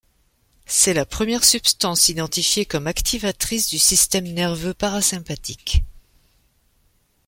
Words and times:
C'est 0.65 0.95
la 0.95 1.05
première 1.05 1.43
substance 1.43 2.09
identifiée 2.09 2.65
comme 2.65 2.87
activatrice 2.87 3.67
du 3.69 3.77
système 3.77 4.25
nerveux 4.27 4.73
parasympathique. 4.73 5.83